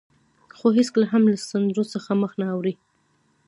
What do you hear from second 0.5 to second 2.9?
خو هېڅکله هم له سندرو څخه مخ نه اړوي.